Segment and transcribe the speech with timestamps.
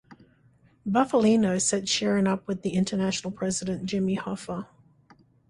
[0.83, 4.65] Bufalino set Sheeran up with the International President Jimmy Hoffa.